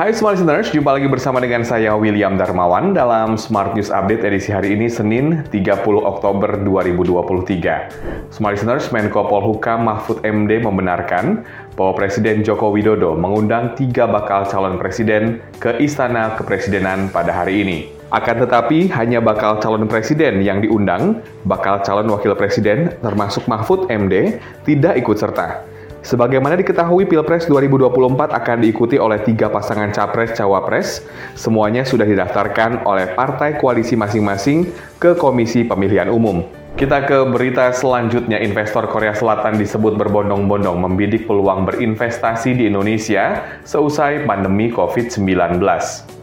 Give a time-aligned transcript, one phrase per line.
[0.00, 4.48] Hai Smart Listeners, jumpa lagi bersama dengan saya William Darmawan dalam Smart News Update edisi
[4.48, 8.32] hari ini Senin 30 Oktober 2023.
[8.32, 11.44] Smart Listeners, Menko Polhukam Mahfud MD membenarkan
[11.76, 17.78] bahwa Presiden Joko Widodo mengundang tiga bakal calon presiden ke Istana Kepresidenan pada hari ini.
[18.08, 24.40] Akan tetapi, hanya bakal calon presiden yang diundang, bakal calon wakil presiden termasuk Mahfud MD
[24.64, 25.68] tidak ikut serta.
[26.00, 31.04] Sebagaimana diketahui Pilpres 2024 akan diikuti oleh tiga pasangan capres-cawapres,
[31.36, 36.40] semuanya sudah didaftarkan oleh partai koalisi masing-masing ke Komisi Pemilihan Umum.
[36.80, 44.24] Kita ke berita selanjutnya, investor Korea Selatan disebut berbondong-bondong membidik peluang berinvestasi di Indonesia seusai
[44.24, 45.60] pandemi COVID-19.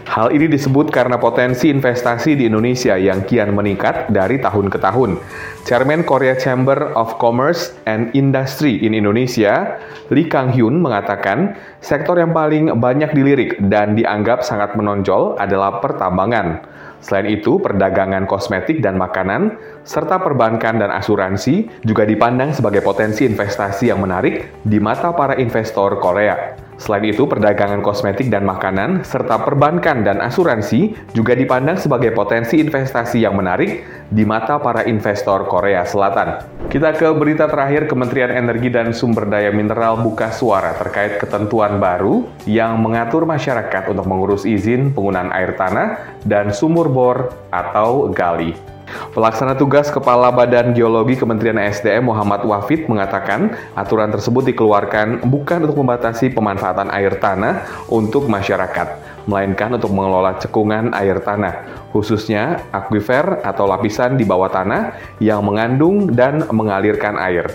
[0.08, 5.20] Hal ini disebut karena potensi investasi di Indonesia yang kian meningkat dari tahun ke tahun.
[5.68, 9.76] Chairman Korea Chamber of Commerce and Industry in Indonesia,
[10.08, 16.64] Lee Kang Hyun mengatakan, sektor yang paling banyak dilirik dan dianggap sangat menonjol adalah pertambangan.
[17.04, 23.92] Selain itu, perdagangan kosmetik dan makanan, serta perbankan dan asuransi juga dipandang sebagai potensi investasi
[23.92, 26.67] yang menarik di mata para investor Korea.
[26.78, 33.26] Selain itu, perdagangan kosmetik dan makanan, serta perbankan dan asuransi juga dipandang sebagai potensi investasi
[33.26, 33.82] yang menarik
[34.14, 36.46] di mata para investor Korea Selatan.
[36.70, 42.30] Kita ke berita terakhir, Kementerian Energi dan Sumber Daya Mineral buka suara terkait ketentuan baru
[42.46, 48.77] yang mengatur masyarakat untuk mengurus izin penggunaan air tanah dan sumur bor atau gali.
[49.18, 55.82] Pelaksana tugas Kepala Badan Geologi Kementerian SDM Muhammad Wafid mengatakan aturan tersebut dikeluarkan bukan untuk
[55.82, 63.66] membatasi pemanfaatan air tanah untuk masyarakat, melainkan untuk mengelola cekungan air tanah, khususnya akuifer atau
[63.66, 67.50] lapisan di bawah tanah yang mengandung dan mengalirkan air.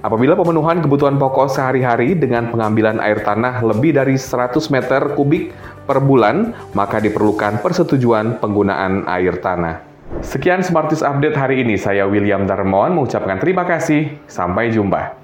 [0.00, 5.52] Apabila pemenuhan kebutuhan pokok sehari-hari dengan pengambilan air tanah lebih dari 100 meter kubik
[5.84, 9.93] per bulan, maka diperlukan persetujuan penggunaan air tanah.
[10.20, 11.80] Sekian Smartis Update hari ini.
[11.80, 14.20] Saya William Darmawan mengucapkan terima kasih.
[14.28, 15.23] Sampai jumpa.